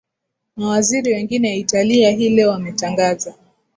mawaziri 0.55 1.13
wengine 1.13 1.57
italia 1.57 2.11
hii 2.11 2.29
leo 2.29 2.49
wametangaza 2.49 3.33